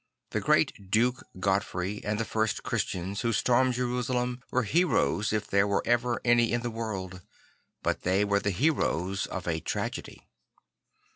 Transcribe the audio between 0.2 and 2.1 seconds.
The great Duke Godfrey